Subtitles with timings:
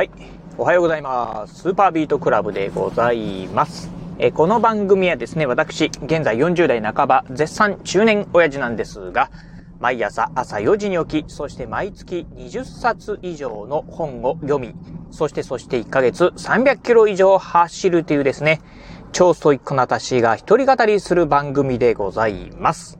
[0.00, 0.10] はい。
[0.56, 1.56] おはようございます。
[1.56, 3.90] スーパービートクラブでございます。
[4.18, 9.30] えこの番組はですね、私、現在40代半ば、絶賛中年親父なんですが、
[9.78, 14.74] 毎朝朝4時に起き、そして毎月20冊以上の本を読み、
[15.10, 18.62] そしてそして1ヶ月300キロ以上走るというですね、
[19.12, 22.98] 超ストイックな私が一人語りする番組でございます。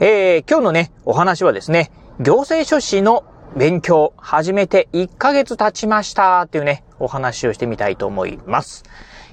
[0.00, 3.22] えー、今日のね、お話はですね、行政書士の
[3.56, 8.84] 勉強始めて1ヶ月経ちましたっていうね、お話をしてみたいと思います。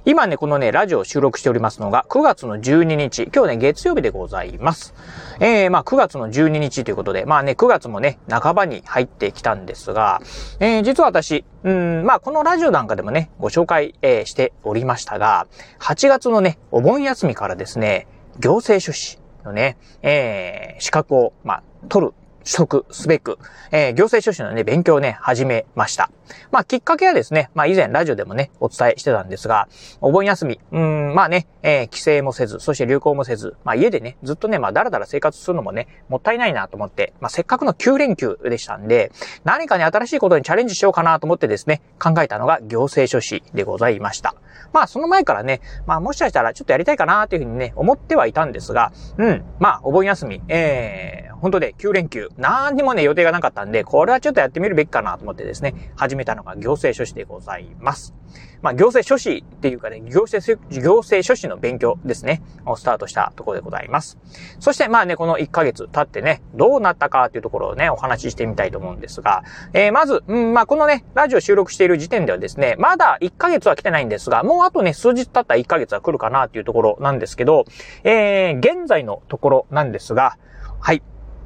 [0.05, 4.95] 今ね、このね、ラジオを収録しておりますのが9月の12日、今日ね、月曜日でございます。
[5.39, 10.19] えー、まあ9月の12日ということで、まあね、9月もね、半ばに入ってきたんですが、
[10.59, 15.45] えー、実は私、うん、まあこのラジオなんかでもね、ご紹介、えー、しておりましたが、
[15.79, 18.07] 8月のね、お盆休みからですね、
[18.39, 22.13] 行政書士のね、えー、資格を、まあ、取る
[22.47, 23.37] 取得すべく、
[23.71, 26.09] えー、行政書士のね、勉強をね、始めました。
[26.51, 29.67] まあ、きっかけはですね、まあ、以前ラジオでもね、お伝えしてたんですが、
[29.99, 39.11] お盆休み、うん、まあね、えー、帰省もせず、そして旅行もせず、まあ、家でね、ずっとね、まあ、だらだら生活するのもね、もったいないなと思って、まあ、せっかくの9連休でしたんで、
[39.43, 44.35] 何かね、新しいことにチャレンジしようかなと思ってですね、考えたのが行政書士でございました。
[44.73, 58.13] まあ、その前からね、まあ、もしかしたらちょっとやりたいかなというふうにね、思ってはいたんですが、うん、まあ、お盆休み、えー、本当で9連休、何にもね、予定がなかったんで、これはちょっとやってみるべきかなと思ってですね、始めたのが行政書士でございます。
[58.61, 64.17] まあ、行政書士っていうかね、行政、行政書士の勉強ですね、をスタートしたところでございます。
[64.59, 69.43] そしてまあね、この1ヶ月経ってね、どうなったかっていうところをね、お話ししてみたいと思うんですが、
[69.73, 77.65] えー、まず、うん、まあ、このね、ラジオ収録している時点ではですね、まだ1ヶ月は来てないんですが、もうあとね、数日経った1ヶ月は来るかなっていうところなんですけど、
[78.03, 80.37] えー、現在のところなんですが、
[80.79, 81.01] はい、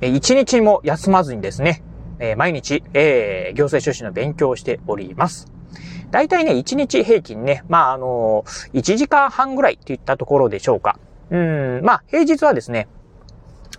[0.07, 1.83] 一日も休まずにですね、
[2.19, 5.51] え毎日、えー、行政書士の勉強をしております。
[6.11, 10.99] 大体ね、1日平均ね、まあ、あのー、1時間半ぐらいといったところでしょうか。
[11.29, 12.87] うん、まあ、平日はですね、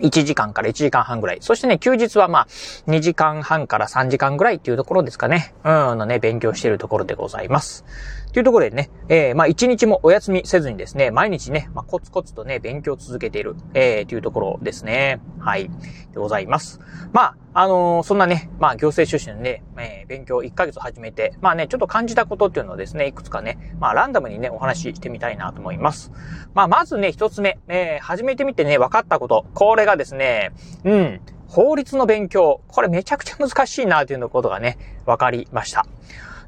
[0.03, 1.39] 1時間から1時間半ぐらい。
[1.41, 2.47] そしてね、休日はまあ、
[2.89, 5.55] 2時間半から3時間ぐらいっていうところですかね。
[5.65, 7.85] うん、のね、勉強しているところでございます。
[8.33, 15.21] というところでね、えー、まあ一日もお休みせずにですね、毎日ね、まあコツコツとね、勉強を続けている、えー、というところですね。
[15.39, 15.65] はい。
[15.65, 15.71] で
[16.17, 16.81] ございます。
[17.13, 26.13] まあ、あのー、そんなね、まあ行政書士のね、えー、勉強1ヶ月始めて、まあね、ちょっと感じたことっていうのをですね、いくつかね、まあランダムにね、お話ししてみたいなと思います。
[26.55, 29.45] まあまずね、一つ目、えー、始めてみてね、分かったこと。
[29.53, 30.53] これがですね、
[30.85, 32.63] うん、法律の勉強。
[32.69, 35.85] これめちゃくちゃ難しいなということがね、分かりました。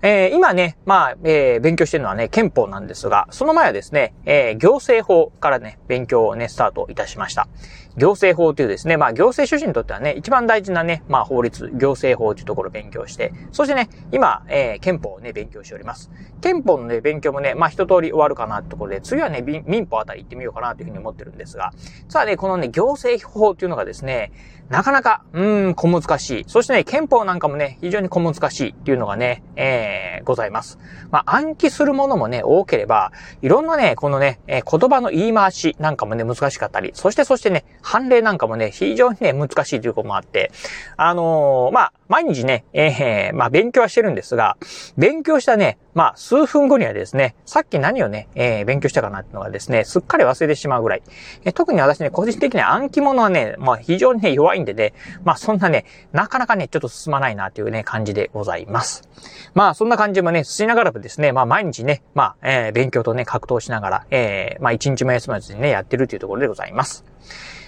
[0.07, 7.49] えー、今ね、まあ、えー、勉強してるのはね、憲法なんですが、その前はですね、えー、行政法からね、勉強をね、スタートいたしました。
[7.97, 16.11] 行政法というですね、まあ、行政書士にとってはね、一番大事なね、まあ、法律、行政法というところを勉強して、そしてね、今、えー、憲法をね、勉強しております。
[16.41, 21.73] 憲法のね、勉強もね、まあ、一通り終わるかなってところで、次はね、民法あたり行ってみようかなというふうに思ってるんですが、
[22.09, 24.33] さあね、このね、行政法というのがですね、
[24.71, 26.45] なかなか、うーん、小難しい。
[26.47, 30.79] そしてね、憲法なんかもね、非常に小難しいっていうのがね、えー、ございます。
[31.11, 33.13] まあ、暗記するものもね、多ければ、
[33.43, 40.51] いろんなね、このね、えー、言葉の言い回しなんかもね、難しかったり、そしてそしてね、判例なんかもね、非常にね、難しいということもあって、
[40.97, 44.57] あのー、まあ、毎日ね、えー、まあ、勉強はしてるんですが、
[44.97, 51.03] 勉強したね、まあ、数分後にはですね、さっき何をね、えー、勉強したかなっていうのがですね、すっかり忘れてしまうぐらい。
[51.45, 59.09] えー、特に私ね、個人的には暗記物はね、まあ、非常にね、弱いんでね、まあ、そんなね、なかなかね、ちょっと進まないなっていうね、感じでございます。
[59.53, 67.05] まあ、そんな感じもね、進みながらもですね、まあ、毎日ね、まあ、えー、勉強とね、格闘しながら、えー、まあ、一日も休まずにね、やってるというところでございます。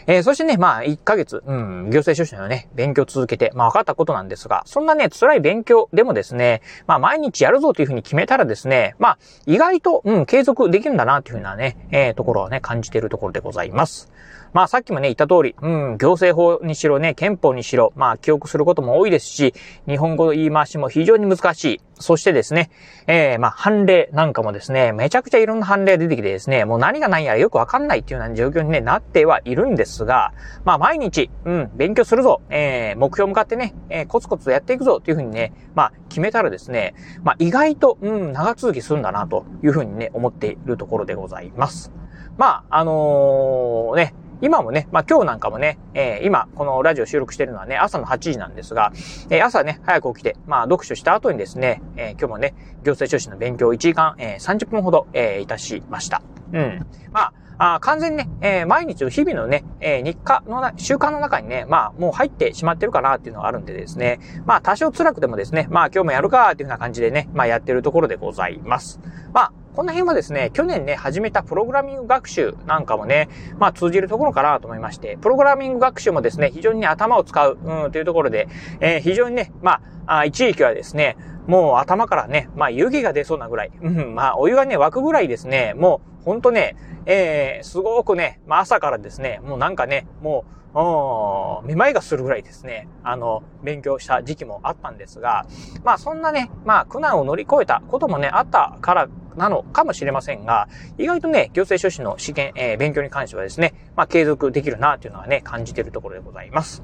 [0.06, 14.12] えー、そしてね、まあ、1ヶ月、うん、行政書士のね、勉強続けて、まあ、分かったことなんですが、そんなね、辛い勉強でもですね、まあ、毎日やるぞというふうに決めたらですね、まあ、意外と、うん、継続できるんだなというふうなね、えー、ところをね、感じているところでございます。
[14.52, 19.54] まあさっきもね言った通り、うん、行政法にしろね、憲法にしろ、まあ記憶することも多いですし、
[19.86, 21.80] 日本語の言い回しも非常に難しい。
[21.98, 22.70] そしてですね、
[23.06, 30.32] えー、まあ判例なんかもですね、めちゃくちゃいろんな判例出てきてですね、もう何が何やらよくわかんないっていうような状況に、ね、なってはいるんですが、
[30.64, 41.92] まあ毎日、うん、勉強するぞ、えー、目標向かってね、えー、コツコツやっていくぞっていうふうにね、まあ決めたらですね、まあ意外と、うん、長続きするんだなというふうにね、思っているところでございます。
[42.36, 48.92] まあ、あのー、ね、今もね、まあ今日なんかもね、えー、今このラジオ収録してるのはね、朝の8時なんですが、
[49.30, 52.54] えー、朝ね、早く起きて、まあ読書した後にですね、えー、今日もね、
[52.84, 56.22] 行政書士の勉強1時間、えー、30分ほど、えー、いたしました。
[56.52, 56.86] うん。
[57.12, 69.00] まあ、あ完全にね、えー、毎日の日々のね、えー、日課のな、習慣の中にね、まあ、もう入ってしまってるかなっていうのがあるんでですね、まあ、多少辛くてもですね、まあ、今日もやるかっていうような感じでね、まあ、やってるところでございます。
[69.32, 73.28] まあ、この辺はですね、去年ね、始めたプログラミング学習なんかもね、
[73.58, 78.48] まあ通じるところかなと思いまして、プログラミング学習もですね、非常にね、頭を使う、うん、というところで、
[78.80, 86.76] えー、非常にね、まあ、一時期はですね、もう頭からね、まあ湯気が出そうなぐらい、うん、まあお湯がね、沸くぐらいですね、もうほんとね、
[87.06, 95.46] えー、すごくね、まあ朝からですね、もうなんかね、もう、うんめまいがするぐらいですね、あの、勉強した時期もあったんですが、
[95.84, 100.68] まあそんなね、まあ苦難を乗り越えたこともね、あったからなのかもしれませんが、
[100.98, 106.82] 意外とね、行政書士の試験、えー、勉強に関してはですね、まあ継続できるなというのはね、感じているところでございます。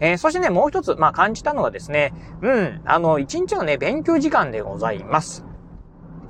[0.00, 5.44] えー、そしてね、もう一つ、まあ感じたのがですね、うん、あの、一日のね、勉強時間でございます。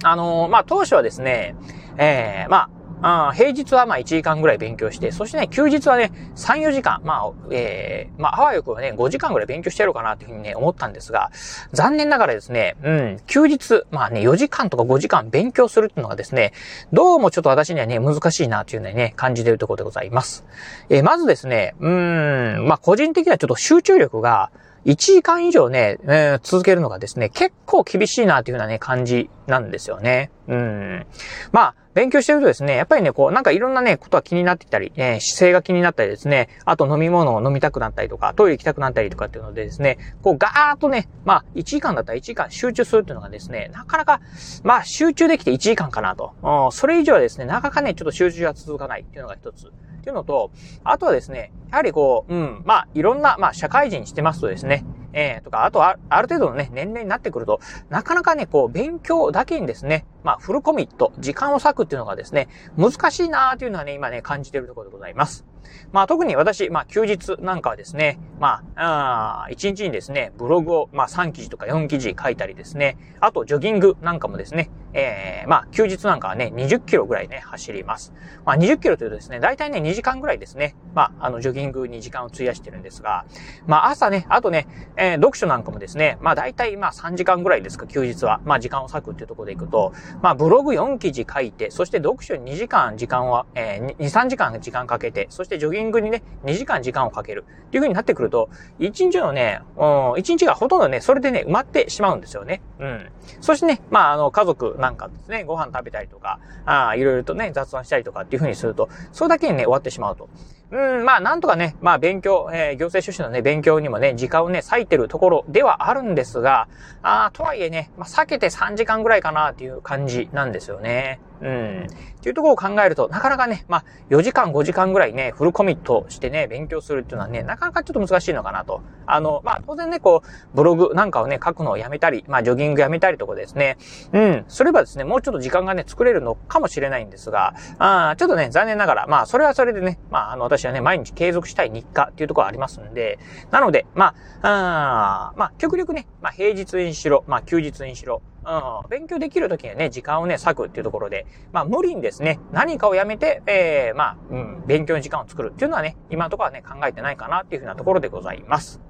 [0.02, 1.54] あのー、まあ当初はですね、
[2.00, 2.70] えー、ま
[3.02, 11.30] あ、あ平日はまあ1時間ぐらい勉強して、そしてね、休日はね、3、4時間、まあ、えー、まあ、あわよくはね、5時間ぐらい勉強してやろうかなっていうふうにね、思ったんですが、
[11.72, 16.52] 残念ながらですね、うん、休日、まあね、4時間とか5時間勉強するっていうのがですね、
[16.92, 20.44] どうもちょっと私にはね、難しいなというのね、感じているところでございます。
[20.88, 24.50] えー、まずですね、うん、まあ、個人的にはちょっと集中力が、
[24.86, 30.30] 1時間以上ね、えー、続けるのがですね、結構厳しいなというようなね、感じなんですよね。
[30.48, 31.06] うん。
[31.52, 44.20] まあ、勉強してるとですね、やっぱりね、こう、なんかいろんなね、ことが気になってきたり、えー、姿勢が気になったりですね、あと飲み物を飲みたくなったりとか、トイレ行きたくなったりとかっていうのでですね、こう、ガーッとね、まあ、1時間だったら1時間集中するっていうのがですね、なかなか、
[44.62, 46.32] まあ、集中できて1時間かなと。
[46.42, 49.72] うん、それ以上はですね、なかなかね、ちょっと集中が続かないっていうのが一つ。
[50.00, 50.50] っていうのと、
[50.82, 65.44] あとはですね、やはりこう、うん、まあ、いろんな、まあ、社会人してますとですね、えー、とか、あとあ、ある程度のね、年齢になってくると、なかなかね、こう、勉強だけにですね、まあ、フルコミット、時間を割くっていうのがですね、難しいなーっていうのはね、今ね、感じているところでございます。
[65.92, 78.12] まあ特に私、まあ休日なんかはですね、まあ、あ1日にですね、ブログを、まあ3記事とか4記事書いたりですね、あとジョギングなんかもですね、えー、まあ休日なんかはね、20キロぐらいね、走ります。
[78.44, 83.24] まあ20キロというとですね、大体ね、2時間ぐらいですね、まああのジョギングに時間を費やしてるんですが、
[83.66, 84.66] まあ朝ね、あとね、
[84.96, 88.40] えー、読書なんかもですね、まあ大体まあ3時間ぐらいですか、休日は。
[88.44, 89.92] まあ時間を割くっていうところでいくと、
[90.22, 97.44] まあブログ4記事書いて、そして読書に2時間時間は、えー、2、3時間時間かけて、そしてジョギングにね、2時間時間をかける。
[97.68, 98.50] っていう風になってくると、
[98.80, 99.82] 1日のね、うん、
[100.14, 102.62] 1日がほとんどね、それでね、埋まってしまうんですよね。
[102.80, 103.10] うん。
[103.42, 110.30] そしてね、まあ、あの、家族なんかですね、ご飯食べたりとか、ああ、いろいろとね、雑談したりとかっていうふうにすると、それだけにね、終わってしまうと。
[110.70, 116.68] うん、まあ、なんとかね、まあ、勉強、えー、行政書士のね、勉強にもね、時間をね、割いてるところではあるんですが、
[117.02, 121.20] ああ、とはいえね、まあ、避けて3時間ぐらいかなっていう感じなんですよね。
[121.42, 121.86] うん。
[122.20, 128.82] っていうところを考えると、なかなかね、まあ、4時間、5時間ぐらいね、フルコミットしてね、勉強するっていうのはね、なかなかちょっと難しいのかなと。
[129.06, 133.78] あの、まあ、当然ね、こう、ブログなんかをね、書くのをやめたり、まあ、ジョギングやめたりとかですね、
[134.12, 143.18] うん、それはですね、もうちょっと時間がね、作れるのかもしれないんですが、あちょっとね、残念ながら、まあ、それはそれでね、まあ、あの、私はね、毎日継続したい日課っていうところありますんで、
[143.50, 158.80] なので、まあ、あまあ、極力ね、まあ、平日にしろ、まあ、休日にしろ、うん、勉強できるときにはね、時間をね、割くっていうところで、まあ、無理にですね、何かをやめて、ええー、まあ、うん、勉強の時間を作るっていうのはね、今のところはね、考えてないかなっていうふうなところでございます。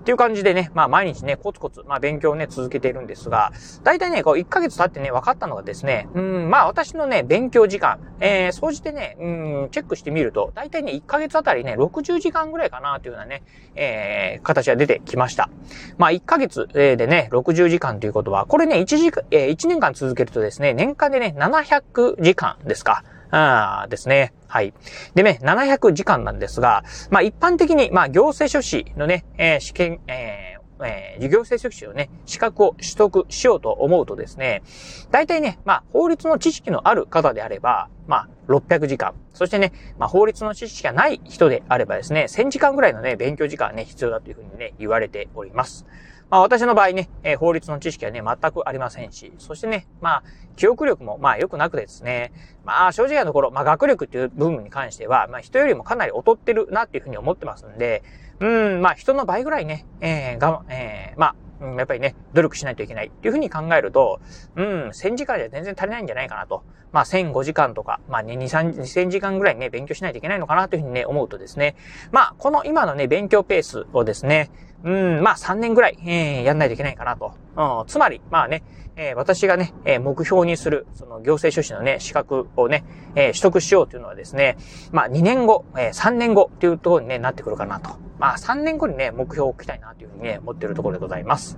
[0.00, 3.52] っていう感じでね、まあ毎日ね、コツコツ、まあ勉強をね、続けているんですが、
[3.84, 9.28] 大体ね、こう1ヶ月経ってね、分かったのがですね、うん、まあ私のね、勉強時間、えー、総じてね、う
[9.66, 13.42] ん、チェックしてみると、大体ね、1ヶ月あたりね、60時間ぐらいかなというようなね、
[13.74, 15.50] えー、形が出てきました。
[15.98, 23.04] まあ1ヶ月でね、60時間ということは、これね、1時間、えー、1年間続けるとですね、年間でね、700時間ですか。
[23.30, 24.32] あですね。
[24.48, 24.74] はい。
[25.14, 34.62] でね、700時間なんですが、まあ一般的に、まあ行政書士のね、えー、試験、えーえー、行政書士をね、資格を取得しようと思うとですね、
[35.10, 39.14] 大体ね、まあ、法律の知識のある方であれば、まあ、600時間。
[39.34, 45.86] そしてね、まあ、法律の知識がない人であればですね、1000時間ぐらいのね、勉強時間ね、必要だというふうにね、言われております。
[46.30, 50.22] まあ私の場合ね、えー、法律の知識はね、全くありませんし、そしてね、まあ、
[50.56, 52.32] 記憶力もまあ良くなくてですね、
[52.64, 58.02] まあ正直なところ、まあ学力っていう部分に関しては、まあ人よりもかなり劣ってるなっていうふうに思ってますんで、
[58.38, 61.34] うん、まあ人の倍ぐらいね、えー、が、えー、まあ、
[61.76, 64.20] やっぱりね、努力しないといけないっていうふうに考えると、
[64.56, 66.62] うん、1000時間じゃ全然足りないんじゃないかなと。
[66.92, 71.76] まあ、1005時間とか、まあね、2、3、2000時間ぐらいね、勉強しないといけないのかなというふうにね、思うとですね、
[72.10, 74.50] まあ、この今のね、勉強ペースをですね、
[74.84, 77.34] うん、まあ3年ぐらい、えー、やんないといけないかなと。
[77.56, 78.62] うん、つまり、まあね、
[78.96, 82.84] えー、私がね、えー、目標にする、その行政書士のね、資格をね、
[83.14, 84.56] えー、取得しようというのはですね、
[84.92, 87.90] まあ2年後、えー、3年後っていうところにね、なってくるかなと。
[88.20, 91.56] まあ3年後にね、目標を置きたいなというふうにね、思っているところでございます。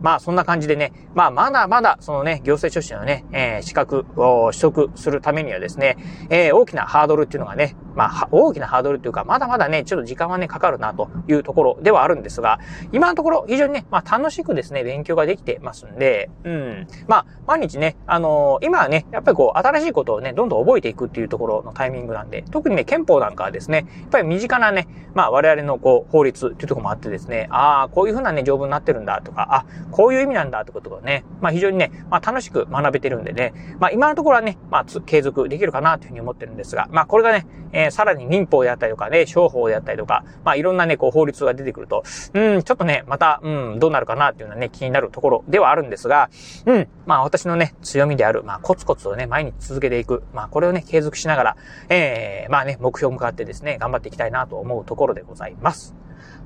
[0.00, 5.96] まあそんな感じでね、まあまだまだそのね、行政書士のね、えー、資格を取得するためにはですね、
[6.30, 12.60] えー、大きなハードルっていうのがね、まあ大きなハードルっていうか、まだまだね、ちょっと時間はね、かかるなというところではあるんですが、
[12.92, 16.86] 今のところ非常にね、まあ楽しくですね、勉強ができてますんで、うん。
[17.06, 46.30] まあ、毎日ね、あのー、今はね、やっぱりこう、新しいことをね、どんどん覚えていくっていうところのタイミングなんで、特にね、憲法なんかはですね、やっぱり身近なね、まあ、我々のこう、法律っていうところもあってですね、ああ、こういうふうなね、条文になってるんだとか、あ、こういう意味なんだってことがね、まあ、非常にね、まあ、楽しく学べてるんでね、まあ、今のところはね、まあ、継続できるかなというふうに思ってるんですが、まあ、これがね、えー、さらに民法であったりとかね、商法であったりとか、まあ、いろんなね、こう、法律が出てくると、うん、ちょっとね、また、うん、どうなるかなっていうのはね、気になるところではあるんですが、
[46.66, 50.22] うん、まあ、私のね、強みである、まあ、コツコツをね、毎日続けていく。
[50.32, 51.56] まあ、これをね、継続しながら、
[51.88, 55.94] ええー、まあね、目標向かってですね、頑張っていきたいなと思うところでございます。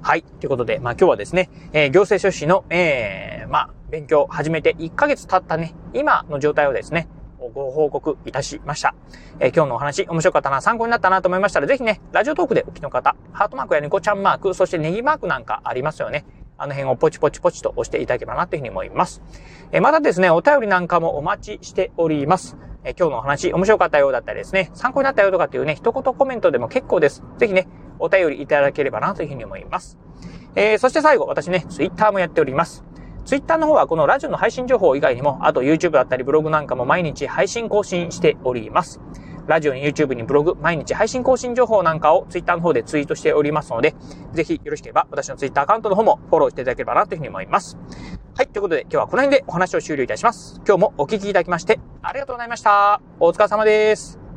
[0.00, 0.22] はい。
[0.22, 7.08] ということで、まあ今日はですね、えー、行政書士の、ええー、まあ、勉強始めて1ヶ月経ったね、今の状態をですね、
[7.48, 8.94] ご報告いたしました。
[9.40, 16.24] えー、今日のお話面白かったな、参考になったなと思いましたら、ぜひね、ラジオトークでお聞きの方、ハートマークやニコちゃんマーク、そしてネギマークなんかありますよね。
[16.60, 19.22] あの辺をポチポチポチと押していただければなというふうに思います。
[19.70, 22.56] えまたですね、お便りなんかもお待ちしております。
[22.84, 27.22] え今日のお話面白かったようだったりですね、参考になったよとかっていうね、一言コメントでも結構です。
[27.38, 27.68] ぜひね、
[28.00, 29.98] お便りいただければなというふうに思います。
[30.56, 32.84] えー、そして最後、私ね、ツイッターもやっております。
[33.28, 39.02] ツイッターの方はこのラジオの配信情報以外にも、あと YouTube だったりブログなんかも毎日配信更新しております。
[39.46, 43.94] ラジオに YouTube にブログ、毎日配信更新情報なんかを Twitter の方でツイートしておりますので、
[44.32, 47.76] ぜひよろしければ私の Twitter アカウントの方もフォローしていただければなというふうに思います。
[48.34, 50.62] はい、ということで今日はこの辺でお話を終了いたします。
[50.66, 53.02] 今日もお聞きいただきましてありがとうございました。
[53.20, 54.27] お疲れ様です。